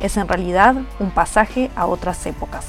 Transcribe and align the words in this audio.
es 0.00 0.16
en 0.16 0.26
realidad 0.26 0.74
un 0.98 1.10
pasaje 1.10 1.70
a 1.76 1.86
otras 1.86 2.26
épocas. 2.26 2.66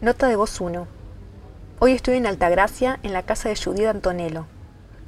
Nota 0.00 0.28
de 0.28 0.36
voz 0.36 0.60
1. 0.60 0.86
Hoy 1.78 1.92
estoy 1.92 2.16
en 2.16 2.26
Altagracia, 2.26 2.98
en 3.02 3.12
la 3.12 3.22
casa 3.22 3.48
de 3.48 3.56
Judith 3.56 3.86
Antonello. 3.86 4.46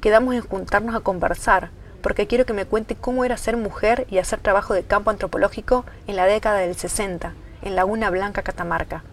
Quedamos 0.01 0.35
en 0.35 0.41
juntarnos 0.41 0.95
a 0.95 0.99
conversar 0.99 1.69
porque 2.01 2.27
quiero 2.27 2.45
que 2.45 2.53
me 2.53 2.65
cuente 2.65 2.95
cómo 2.95 3.23
era 3.23 3.37
ser 3.37 3.57
mujer 3.57 4.05
y 4.09 4.17
hacer 4.17 4.39
trabajo 4.39 4.73
de 4.73 4.83
campo 4.83 5.09
antropológico 5.09 5.85
en 6.05 6.17
la 6.17 6.25
década 6.25 6.57
del 6.57 6.75
60, 6.75 7.33
en 7.61 7.75
Laguna 7.75 8.09
Blanca, 8.09 8.41
Catamarca. 8.41 9.03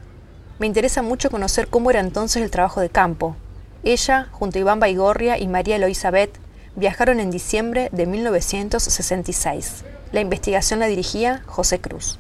Me 0.59 0.67
interesa 0.67 1.01
mucho 1.01 1.31
conocer 1.31 1.69
cómo 1.69 1.91
era 1.91 2.01
entonces 2.01 2.43
el 2.43 2.51
trabajo 2.51 2.81
de 2.81 2.91
campo. 2.91 3.37
Ella, 3.83 4.29
junto 4.31 4.59
a 4.59 4.61
Iván 4.61 4.81
Baigorria 4.81 5.39
y 5.39 5.49
María 5.49 5.77
Eloisabeth, 5.77 6.39
viajaron 6.77 7.21
en 7.21 7.31
diciembre 7.31 7.89
de 7.93 8.07
1966. 8.07 9.85
La 10.13 10.21
investigación 10.21 10.81
la 10.81 10.87
dirigía 10.87 11.43
José 11.47 11.81
Cruz. 11.81 12.19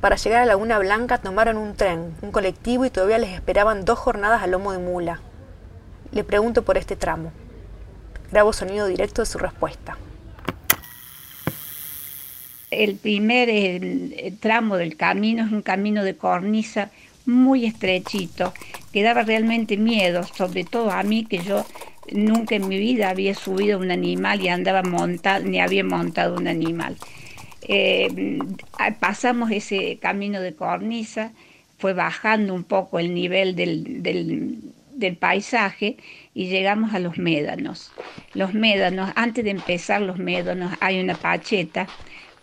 Para 0.00 0.16
llegar 0.16 0.42
a 0.42 0.46
Laguna 0.46 0.78
Blanca 0.78 1.18
tomaron 1.18 1.56
un 1.56 1.74
tren, 1.74 2.14
un 2.22 2.30
colectivo 2.30 2.84
y 2.84 2.90
todavía 2.90 3.18
les 3.18 3.34
esperaban 3.34 3.84
dos 3.84 3.98
jornadas 3.98 4.42
a 4.42 4.46
lomo 4.46 4.72
de 4.72 4.78
mula. 4.78 5.20
Le 6.12 6.24
pregunto 6.24 6.62
por 6.62 6.78
este 6.78 6.96
tramo. 6.96 7.32
Grabo 8.30 8.52
sonido 8.52 8.86
directo 8.86 9.22
de 9.22 9.26
su 9.26 9.38
respuesta 9.38 9.96
el 12.70 12.96
primer 12.96 14.34
tramo 14.40 14.76
del 14.76 14.96
camino 14.96 15.44
es 15.44 15.52
un 15.52 15.62
camino 15.62 16.04
de 16.04 16.16
cornisa 16.16 16.90
muy 17.24 17.66
estrechito, 17.66 18.52
que 18.92 19.02
daba 19.02 19.22
realmente 19.22 19.76
miedo, 19.76 20.22
sobre 20.24 20.64
todo 20.64 20.90
a 20.90 21.02
mí 21.02 21.24
que 21.24 21.38
yo 21.38 21.66
nunca 22.12 22.56
en 22.56 22.68
mi 22.68 22.78
vida 22.78 23.10
había 23.10 23.34
subido 23.34 23.78
un 23.78 23.90
animal 23.90 24.40
y 24.40 24.48
andaba 24.48 24.82
montado, 24.82 25.44
ni 25.44 25.60
había 25.60 25.84
montado 25.84 26.36
un 26.36 26.48
animal. 26.48 26.96
Eh, 27.62 28.38
pasamos 28.98 29.50
ese 29.50 29.98
camino 30.00 30.40
de 30.40 30.54
cornisa, 30.54 31.32
fue 31.78 31.92
bajando 31.92 32.54
un 32.54 32.64
poco 32.64 32.98
el 32.98 33.14
nivel 33.14 33.54
del, 33.54 34.02
del 34.98 35.16
paisaje 35.16 35.96
y 36.34 36.48
llegamos 36.48 36.94
a 36.94 36.98
los 36.98 37.18
médanos. 37.18 37.92
Los 38.34 38.54
médanos, 38.54 39.10
antes 39.14 39.44
de 39.44 39.50
empezar 39.50 40.02
los 40.02 40.18
médanos 40.18 40.72
hay 40.80 41.00
una 41.00 41.14
pacheta 41.14 41.86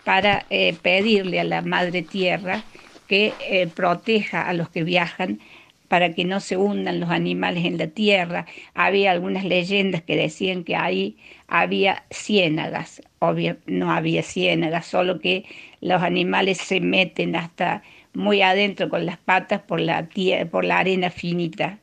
para 0.04 0.46
eh, 0.50 0.76
pedirle 0.82 1.40
a 1.40 1.44
la 1.44 1.62
Madre 1.62 2.02
Tierra 2.02 2.64
que 3.08 3.34
eh, 3.50 3.68
proteja 3.68 4.48
a 4.48 4.54
los 4.54 4.70
que 4.70 4.84
viajan 4.84 5.40
para 5.88 6.14
que 6.14 6.26
no 6.26 6.40
se 6.40 6.58
hundan 6.58 7.00
los 7.00 7.10
animales 7.10 7.66
en 7.66 7.78
la 7.78 7.88
tierra. 7.88 8.46
Había 8.74 9.12
algunas 9.12 9.46
leyendas 9.46 10.02
que 10.02 10.16
decían 10.16 10.64
que 10.64 10.76
ahí 10.76 11.18
había 11.48 12.04
ciénagas. 12.12 13.02
Obvio, 13.20 13.58
no 13.66 13.92
había 13.92 14.24
ciénagas, 14.24 14.86
solo 14.86 15.20
que 15.20 15.46
los 15.82 16.02
animales 16.02 16.58
se 16.58 16.80
meten 16.80 17.36
hasta 17.36 17.84
muy 18.14 18.42
adentro 18.42 18.90
con 18.90 19.06
las 19.06 19.18
patas 19.18 19.62
por 19.62 19.80
la, 19.80 20.08
por 20.52 20.66
la 20.66 20.80
arena 20.80 21.10
finita. 21.10 21.80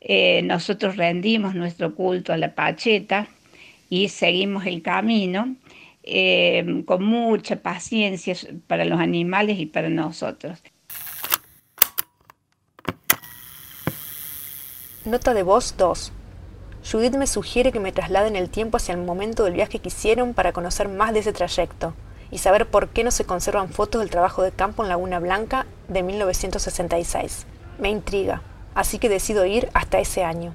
Eh, 0.00 0.42
nosotros 0.42 0.96
rendimos 0.96 1.54
nuestro 1.54 1.94
culto 1.94 2.32
a 2.32 2.36
la 2.36 2.54
Pacheta 2.54 3.28
y 3.90 4.08
seguimos 4.08 4.66
el 4.66 4.82
camino 4.82 5.56
eh, 6.04 6.82
con 6.86 7.04
mucha 7.04 7.56
paciencia 7.56 8.34
para 8.66 8.84
los 8.84 9.00
animales 9.00 9.58
y 9.58 9.66
para 9.66 9.88
nosotros. 9.88 10.62
Nota 15.08 15.32
de 15.32 15.42
voz 15.42 15.74
2. 15.78 16.12
Judith 16.84 17.16
me 17.16 17.26
sugiere 17.26 17.72
que 17.72 17.80
me 17.80 17.92
trasladen 17.92 18.36
el 18.36 18.50
tiempo 18.50 18.76
hacia 18.76 18.92
el 18.92 19.00
momento 19.00 19.44
del 19.44 19.54
viaje 19.54 19.78
que 19.78 19.88
hicieron 19.88 20.34
para 20.34 20.52
conocer 20.52 20.90
más 20.90 21.14
de 21.14 21.20
ese 21.20 21.32
trayecto 21.32 21.94
y 22.30 22.36
saber 22.36 22.66
por 22.66 22.90
qué 22.90 23.04
no 23.04 23.10
se 23.10 23.24
conservan 23.24 23.70
fotos 23.70 24.02
del 24.02 24.10
trabajo 24.10 24.42
de 24.42 24.52
campo 24.52 24.82
en 24.82 24.90
Laguna 24.90 25.18
Blanca 25.18 25.64
de 25.88 26.02
1966. 26.02 27.46
Me 27.78 27.88
intriga, 27.88 28.42
así 28.74 28.98
que 28.98 29.08
decido 29.08 29.46
ir 29.46 29.70
hasta 29.72 29.98
ese 29.98 30.24
año. 30.24 30.52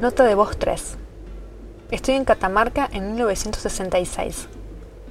Nota 0.00 0.24
de 0.24 0.34
voz 0.34 0.56
3. 0.58 0.96
Estoy 1.90 2.14
en 2.14 2.24
Catamarca 2.24 2.88
en 2.92 3.08
1966. 3.08 4.48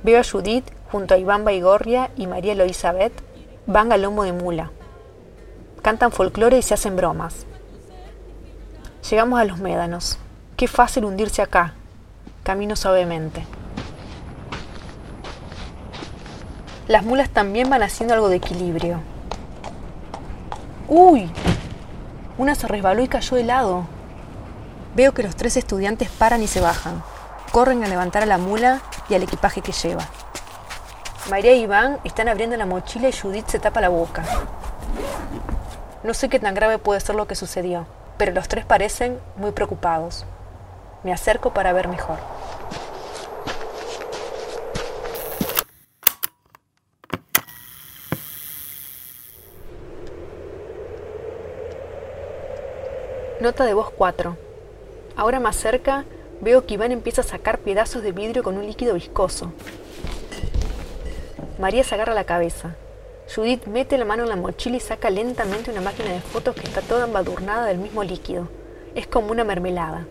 Veo 0.03 0.19
a 0.19 0.23
Judith 0.23 0.65
junto 0.91 1.13
a 1.13 1.17
Iván 1.17 1.43
Baigorria 1.43 2.11
y 2.15 2.27
María 2.27 2.53
Eloisabeth 2.53 3.13
van 3.65 3.91
al 3.91 4.03
lomo 4.03 4.23
de 4.23 4.33
mula. 4.33 4.71
Cantan 5.81 6.11
folclore 6.11 6.57
y 6.57 6.61
se 6.61 6.73
hacen 6.73 6.95
bromas. 6.95 7.45
Llegamos 9.09 9.39
a 9.39 9.45
los 9.45 9.59
médanos. 9.59 10.19
Qué 10.55 10.67
fácil 10.67 11.05
hundirse 11.05 11.41
acá. 11.41 11.73
Camino 12.43 12.75
suavemente. 12.75 13.45
Las 16.87 17.03
mulas 17.03 17.29
también 17.29 17.69
van 17.69 17.83
haciendo 17.83 18.13
algo 18.13 18.29
de 18.29 18.37
equilibrio. 18.37 18.99
¡Uy! 20.91 21.29
Una 22.39 22.55
se 22.55 22.67
resbaló 22.67 23.03
y 23.03 23.07
cayó 23.07 23.37
de 23.37 23.43
lado. 23.43 23.83
Veo 24.95 25.13
que 25.13 25.21
los 25.21 25.35
tres 25.35 25.55
estudiantes 25.55 26.09
paran 26.09 26.41
y 26.41 26.47
se 26.47 26.61
bajan. 26.61 27.03
Corren 27.51 27.83
a 27.83 27.87
levantar 27.87 28.23
a 28.23 28.25
la 28.25 28.39
mula 28.39 28.81
y 29.07 29.13
al 29.13 29.21
equipaje 29.21 29.61
que 29.61 29.71
lleva. 29.71 30.03
María 31.29 31.53
y 31.53 31.61
Iván 31.61 31.99
están 32.05 32.27
abriendo 32.27 32.57
la 32.57 32.65
mochila 32.65 33.07
y 33.07 33.13
Judith 33.13 33.47
se 33.49 33.59
tapa 33.59 33.81
la 33.81 33.89
boca. 33.89 34.23
No 36.01 36.15
sé 36.15 36.27
qué 36.27 36.39
tan 36.39 36.55
grave 36.55 36.79
puede 36.79 36.99
ser 37.01 37.13
lo 37.13 37.27
que 37.27 37.35
sucedió, 37.35 37.85
pero 38.17 38.31
los 38.31 38.47
tres 38.47 38.65
parecen 38.65 39.19
muy 39.35 39.51
preocupados. 39.51 40.25
Me 41.03 41.13
acerco 41.13 41.53
para 41.53 41.71
ver 41.71 41.87
mejor. 41.87 42.17
Nota 53.41 53.63
de 53.63 53.73
voz 53.73 53.89
4. 53.91 54.35
Ahora 55.15 55.39
más 55.39 55.55
cerca, 55.55 56.03
veo 56.41 56.65
que 56.65 56.73
Iván 56.73 56.91
empieza 56.91 57.21
a 57.21 57.23
sacar 57.23 57.59
pedazos 57.59 58.03
de 58.03 58.11
vidrio 58.11 58.43
con 58.43 58.57
un 58.57 58.65
líquido 58.65 58.95
viscoso. 58.95 59.53
María 61.57 61.85
se 61.85 61.95
agarra 61.95 62.13
la 62.13 62.25
cabeza. 62.25 62.75
Judith 63.33 63.65
mete 63.65 63.97
la 63.97 64.03
mano 64.03 64.23
en 64.23 64.29
la 64.29 64.35
mochila 64.35 64.75
y 64.75 64.81
saca 64.81 65.09
lentamente 65.09 65.71
una 65.71 65.79
máquina 65.79 66.11
de 66.11 66.19
fotos 66.19 66.53
que 66.53 66.67
está 66.67 66.81
toda 66.81 67.05
embadurnada 67.05 67.65
del 67.65 67.77
mismo 67.77 68.03
líquido. 68.03 68.49
Es 68.93 69.07
como 69.07 69.31
una 69.31 69.45
mermelada. 69.45 70.05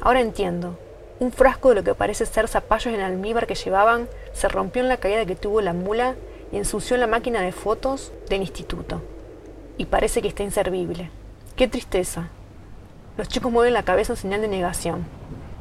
Ahora 0.00 0.20
entiendo. 0.20 0.76
Un 1.20 1.30
frasco 1.30 1.68
de 1.68 1.76
lo 1.76 1.84
que 1.84 1.94
parece 1.94 2.26
ser 2.26 2.48
zapallos 2.48 2.92
en 2.92 3.00
almíbar 3.00 3.46
que 3.46 3.54
llevaban 3.54 4.08
se 4.32 4.48
rompió 4.48 4.82
en 4.82 4.88
la 4.88 4.96
caída 4.96 5.24
que 5.24 5.36
tuvo 5.36 5.60
la 5.60 5.72
mula 5.72 6.16
y 6.50 6.56
ensució 6.56 6.96
la 6.96 7.06
máquina 7.06 7.42
de 7.42 7.52
fotos 7.52 8.10
del 8.28 8.40
instituto. 8.40 9.02
Y 9.78 9.84
parece 9.86 10.20
que 10.20 10.28
está 10.28 10.42
inservible. 10.42 11.10
¡Qué 11.56 11.68
tristeza! 11.68 12.28
Los 13.16 13.28
chicos 13.28 13.50
mueven 13.50 13.72
la 13.72 13.82
cabeza 13.82 14.12
en 14.12 14.18
señal 14.18 14.42
de 14.42 14.48
negación. 14.48 15.06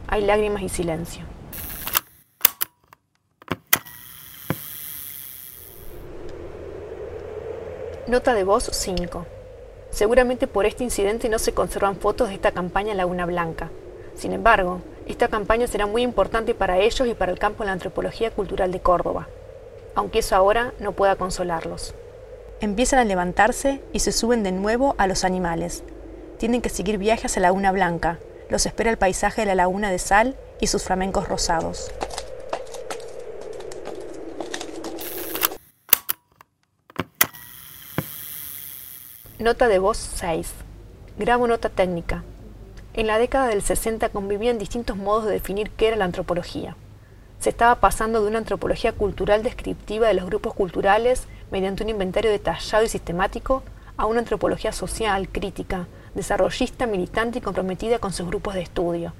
Hay 0.09 0.25
lágrimas 0.25 0.61
y 0.61 0.67
silencio. 0.67 1.23
Nota 8.07 8.33
de 8.33 8.43
voz 8.43 8.69
5. 8.69 9.25
Seguramente 9.89 10.47
por 10.47 10.65
este 10.65 10.83
incidente 10.83 11.29
no 11.29 11.39
se 11.39 11.53
conservan 11.53 11.95
fotos 11.95 12.27
de 12.27 12.35
esta 12.35 12.51
campaña 12.51 12.91
en 12.91 12.97
Laguna 12.97 13.25
Blanca. 13.25 13.69
Sin 14.15 14.33
embargo, 14.33 14.81
esta 15.07 15.29
campaña 15.29 15.65
será 15.67 15.85
muy 15.85 16.01
importante 16.01 16.53
para 16.53 16.77
ellos 16.77 17.07
y 17.07 17.13
para 17.13 17.31
el 17.31 17.39
campo 17.39 17.63
de 17.63 17.67
la 17.67 17.71
antropología 17.73 18.31
cultural 18.31 18.73
de 18.73 18.81
Córdoba. 18.81 19.29
aunque 19.95 20.19
eso 20.19 20.35
ahora 20.35 20.73
no 20.79 20.91
pueda 20.91 21.15
consolarlos. 21.15 21.95
Empiezan 22.65 22.97
a 22.97 23.05
levantarse 23.05 23.79
y 23.93 23.99
se 23.99 24.11
suben 24.11 24.41
de 24.41 24.51
nuevo 24.51 24.95
a 24.97 25.05
los 25.05 25.23
animales. 25.23 25.83
Tienen 26.39 26.63
que 26.63 26.69
seguir 26.69 26.97
viajes 26.97 27.25
hacia 27.25 27.41
la 27.43 27.49
Laguna 27.49 27.71
Blanca. 27.71 28.17
Los 28.49 28.65
espera 28.65 28.89
el 28.89 28.97
paisaje 28.97 29.41
de 29.41 29.45
la 29.45 29.53
Laguna 29.53 29.91
de 29.91 29.99
Sal 29.99 30.35
y 30.59 30.65
sus 30.65 30.81
flamencos 30.81 31.27
rosados. 31.27 31.91
Nota 39.37 39.67
de 39.67 39.77
voz 39.77 39.97
6. 40.15 40.49
Grabo 41.19 41.45
nota 41.45 41.69
técnica. 41.69 42.23
En 42.95 43.05
la 43.05 43.19
década 43.19 43.45
del 43.45 43.61
60 43.61 44.09
convivían 44.09 44.57
distintos 44.57 44.97
modos 44.97 45.25
de 45.25 45.33
definir 45.33 45.69
qué 45.69 45.89
era 45.89 45.97
la 45.97 46.05
antropología. 46.05 46.75
Se 47.45 47.51
estaba 47.51 47.75
pasando 47.75 48.23
de 48.23 48.27
una 48.27 48.39
antropología 48.39 48.93
cultural 48.93 49.43
descriptiva 49.43 50.07
de 50.07 50.15
los 50.15 50.25
grupos 50.25 50.55
culturales 50.55 51.27
mediante 51.51 51.83
un 51.83 51.89
inventario 51.89 52.31
detallado 52.31 52.83
y 52.83 52.89
sistemático 52.89 53.61
a 53.97 54.07
una 54.07 54.21
antropología 54.21 54.71
social, 54.71 55.29
crítica, 55.29 55.85
desarrollista, 56.15 56.87
militante 56.87 57.37
y 57.37 57.41
comprometida 57.41 57.99
con 57.99 58.13
sus 58.13 58.25
grupos 58.25 58.55
de 58.55 58.63
estudio. 58.63 59.13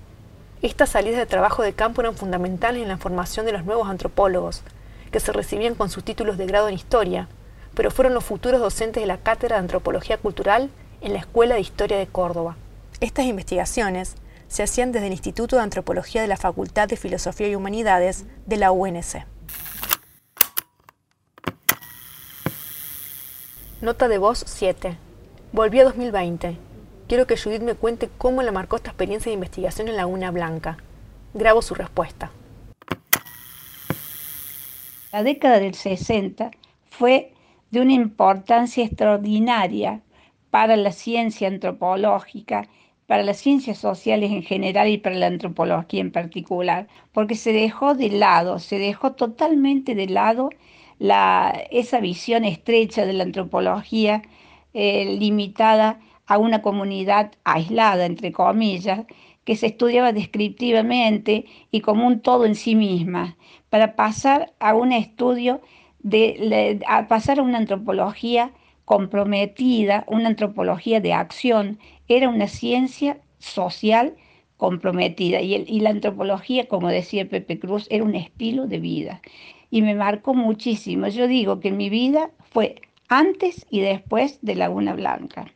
Estas 0.64 0.90
salidas 0.90 1.20
de 1.20 1.28
trabajo 1.28 1.62
de 1.62 1.74
campo 1.74 2.02
eran 2.02 2.16
fundamentales 2.16 2.82
en 2.82 2.88
la 2.88 2.98
formación 2.98 3.46
de 3.46 3.52
los 3.52 3.64
nuevos 3.64 3.88
antropólogos, 3.88 4.64
que 5.12 5.20
se 5.20 5.32
recibían 5.32 5.76
con 5.76 5.92
sus 5.92 6.04
títulos 6.04 6.40
de 6.40 6.48
grado 6.48 6.68
en 6.68 6.74
historia, 6.74 7.28
pero 7.76 7.92
fueron 7.92 8.16
los 8.16 8.24
futuros 8.24 8.60
docentes 8.60 9.04
de 9.04 9.08
la 9.08 9.20
Cátedra 9.20 9.58
de 9.58 9.62
Antropología 9.62 10.18
Cultural 10.18 10.72
en 11.02 11.14
la 11.14 11.20
Escuela 11.20 11.54
de 11.54 11.62
Historia 11.62 12.00
de 12.00 12.08
Córdoba. 12.08 12.58
Estas 13.02 13.26
investigaciones 13.26 14.16
se 14.56 14.64
hacían 14.64 14.94
desde 14.94 15.08
el 15.08 15.12
Instituto 15.12 15.58
de 15.58 15.64
Antropología 15.64 16.22
de 16.22 16.30
la 16.30 16.38
Facultad 16.38 16.88
de 16.88 16.96
Filosofía 16.96 17.50
y 17.50 17.56
Humanidades 17.56 18.26
de 18.46 18.56
la 18.56 18.72
UNC. 18.72 19.26
Nota 23.82 24.08
de 24.08 24.18
voz 24.18 24.46
7. 24.48 24.96
Volví 25.52 25.82
a 25.82 25.84
2020. 25.84 26.56
Quiero 27.10 27.28
que 27.28 27.36
Judith 27.36 27.64
me 27.64 27.74
cuente 27.74 28.10
cómo 28.18 28.44
le 28.44 28.54
marcó 28.54 28.78
esta 28.78 28.92
experiencia 28.92 29.30
de 29.30 29.34
investigación 29.34 29.90
en 29.90 29.98
Laguna 29.98 30.32
Blanca. 30.32 30.78
Grabo 31.34 31.62
su 31.62 31.76
respuesta. 31.76 32.32
La 35.12 35.22
década 35.24 35.60
del 35.60 35.76
60 35.76 36.52
fue 36.92 37.34
de 37.72 37.82
una 37.82 37.92
importancia 37.92 38.86
extraordinaria 38.86 40.00
para 40.50 40.78
la 40.78 40.94
ciencia 40.94 41.50
antropológica, 41.50 42.70
para 43.08 43.24
las 43.24 43.38
ciencias 43.38 43.78
sociales 43.78 44.32
en 44.32 44.44
general 44.44 44.88
y 44.90 44.98
para 44.98 45.16
la 45.16 45.28
antropología 45.28 46.02
en 46.02 46.12
particular, 46.12 46.88
porque 47.12 47.36
se 47.36 47.54
dejó 47.54 47.94
de 47.94 48.10
lado, 48.10 48.60
se 48.60 48.80
dejó 48.80 49.14
totalmente 49.14 49.96
de 49.96 50.08
lado 50.08 50.50
la, 51.00 51.64
esa 51.72 52.00
visión 52.00 52.46
estrecha 52.46 53.06
de 53.06 53.14
la 53.14 53.24
antropología 53.24 54.24
eh, 54.74 55.18
limitada 55.20 56.00
a 56.28 56.38
una 56.38 56.62
comunidad 56.62 57.32
aislada, 57.44 58.06
entre 58.06 58.32
comillas, 58.32 59.06
que 59.44 59.56
se 59.56 59.68
estudiaba 59.68 60.12
descriptivamente 60.12 61.46
y 61.72 61.82
como 61.82 62.08
un 62.08 62.20
todo 62.20 62.46
en 62.46 62.56
sí 62.56 62.76
misma, 62.76 63.38
para 63.70 63.96
pasar 63.96 64.54
a 64.60 64.74
un 64.74 64.92
estudio, 64.92 65.62
de, 66.00 66.80
a 66.88 67.08
pasar 67.08 67.40
a 67.40 67.44
una 67.44 67.60
antropología 67.60 68.52
comprometida, 68.86 70.04
una 70.08 70.28
antropología 70.30 71.00
de 71.00 71.14
acción, 71.14 71.80
era 72.08 72.30
una 72.30 72.48
ciencia 72.48 73.20
social 73.40 74.16
comprometida 74.58 75.42
y, 75.42 75.56
y, 75.56 75.80
la 75.82 75.90
antropología, 75.90 76.68
como 76.68 76.88
decía 76.88 77.28
Pepe 77.28 77.60
Cruz, 77.60 77.88
era 77.90 78.04
un 78.04 78.16
estilo 78.16 78.68
de 78.68 78.80
vida 78.80 79.22
y 79.70 79.82
me 79.82 79.96
marcó 79.96 80.34
muchísimo. 80.34 81.08
Yo 81.08 81.28
digo 81.28 81.60
que 81.60 81.72
mi 81.72 81.90
vida 81.90 82.32
fue 82.52 82.76
antes 83.10 83.66
y 83.70 83.82
después 83.82 84.40
de 84.42 84.56
Laguna 84.56 84.94
Blanca. 84.94 85.52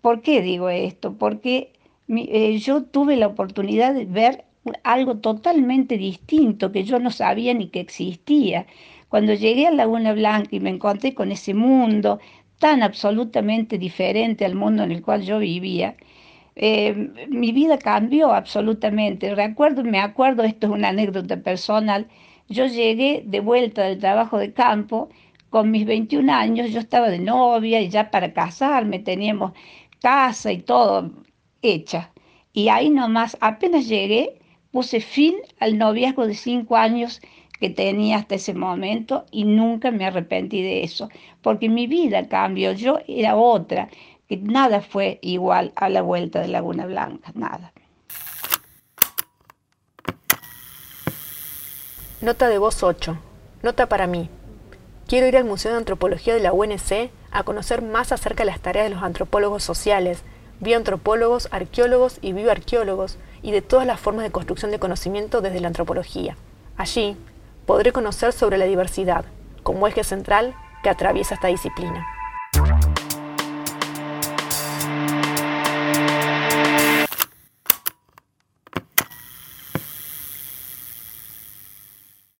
¿Por 0.00 0.22
qué 0.22 0.40
digo 0.40 0.70
esto? 0.70 1.14
Porque 1.14 1.72
eh, 2.08 2.58
yo 2.58 2.82
tuve 2.84 3.16
la 3.16 3.26
oportunidad 3.26 3.94
de 3.94 4.06
ver 4.06 4.44
algo 4.82 5.18
totalmente 5.18 5.96
distinto 5.96 6.72
que 6.72 6.84
yo 6.84 6.98
no 6.98 7.10
sabía 7.10 7.54
ni 7.54 7.68
que 7.68 7.80
existía. 7.80 8.66
Cuando 9.08 9.34
llegué 9.34 9.66
a 9.66 9.72
Laguna 9.72 10.12
Blanca 10.12 10.48
y 10.52 10.60
me 10.60 10.70
encontré 10.70 11.14
con 11.14 11.32
ese 11.32 11.54
mundo 11.54 12.20
tan 12.60 12.82
absolutamente 12.84 13.78
diferente 13.78 14.44
al 14.44 14.54
mundo 14.54 14.84
en 14.84 14.92
el 14.92 15.02
cual 15.02 15.22
yo 15.22 15.38
vivía, 15.40 15.96
eh, 16.56 16.94
mi 17.28 17.52
vida 17.52 17.78
cambió 17.78 18.32
absolutamente. 18.32 19.34
Recuerdo, 19.34 19.82
me 19.84 20.00
acuerdo, 20.00 20.44
esto 20.44 20.66
es 20.68 20.72
una 20.74 20.90
anécdota 20.90 21.38
personal, 21.42 22.06
yo 22.48 22.66
llegué 22.66 23.22
de 23.26 23.40
vuelta 23.40 23.82
del 23.84 23.98
trabajo 23.98 24.38
de 24.38 24.52
campo 24.52 25.08
con 25.50 25.70
mis 25.70 25.86
21 25.86 26.30
años, 26.32 26.70
yo 26.70 26.80
estaba 26.80 27.08
de 27.08 27.18
novia 27.18 27.80
y 27.80 27.88
ya 27.88 28.10
para 28.10 28.32
casarme 28.34 28.98
teníamos 29.00 29.52
casa 30.00 30.52
y 30.52 30.58
todo 30.58 31.10
hecha. 31.62 32.12
Y 32.52 32.68
ahí 32.68 32.90
nomás, 32.90 33.36
apenas 33.40 33.88
llegué, 33.88 34.40
puse 34.70 35.00
fin 35.00 35.36
al 35.60 35.78
noviazgo 35.78 36.26
de 36.26 36.34
cinco 36.34 36.76
años 36.76 37.20
que 37.60 37.70
tenía 37.70 38.16
hasta 38.16 38.36
ese 38.36 38.54
momento 38.54 39.26
y 39.30 39.44
nunca 39.44 39.90
me 39.90 40.06
arrepentí 40.06 40.62
de 40.62 40.82
eso, 40.82 41.10
porque 41.42 41.68
mi 41.68 41.86
vida 41.86 42.26
cambió, 42.26 42.72
yo 42.72 42.98
era 43.06 43.36
otra, 43.36 43.88
que 44.28 44.38
nada 44.38 44.80
fue 44.80 45.18
igual 45.22 45.72
a 45.76 45.88
la 45.90 46.02
vuelta 46.02 46.40
de 46.40 46.48
Laguna 46.48 46.86
Blanca, 46.86 47.32
nada. 47.34 47.72
Nota 52.22 52.48
de 52.48 52.58
voz 52.58 52.82
8. 52.82 53.18
Nota 53.62 53.88
para 53.88 54.06
mí. 54.06 54.28
Quiero 55.06 55.26
ir 55.26 55.36
al 55.36 55.44
Museo 55.44 55.72
de 55.72 55.78
Antropología 55.78 56.34
de 56.34 56.40
la 56.40 56.52
UNC 56.52 57.10
a 57.30 57.42
conocer 57.42 57.82
más 57.82 58.12
acerca 58.12 58.44
de 58.44 58.50
las 58.50 58.60
tareas 58.60 58.86
de 58.86 58.94
los 58.94 59.02
antropólogos 59.02 59.64
sociales, 59.64 60.22
bioantropólogos, 60.60 61.48
arqueólogos 61.50 62.18
y 62.22 62.32
bioarqueólogos, 62.32 63.18
y 63.42 63.52
de 63.52 63.62
todas 63.62 63.86
las 63.86 63.98
formas 63.98 64.24
de 64.24 64.30
construcción 64.30 64.70
de 64.70 64.78
conocimiento 64.78 65.40
desde 65.40 65.60
la 65.60 65.68
antropología. 65.68 66.36
Allí 66.76 67.16
podré 67.70 67.92
conocer 67.92 68.32
sobre 68.32 68.58
la 68.58 68.64
diversidad, 68.64 69.24
como 69.62 69.86
eje 69.86 70.02
central 70.02 70.56
que 70.82 70.90
atraviesa 70.90 71.36
esta 71.36 71.46
disciplina. 71.46 72.04